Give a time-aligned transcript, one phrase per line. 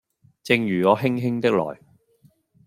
[0.41, 1.79] 正如我輕輕的來